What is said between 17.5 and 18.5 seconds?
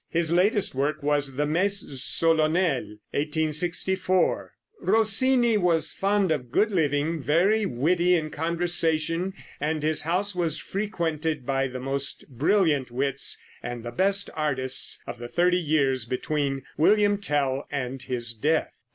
and his